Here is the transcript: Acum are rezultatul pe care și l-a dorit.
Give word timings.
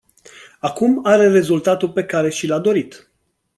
Acum 0.59 0.99
are 1.05 1.27
rezultatul 1.27 1.89
pe 1.91 2.05
care 2.05 2.29
și 2.29 2.47
l-a 2.47 2.59
dorit. 2.59 3.11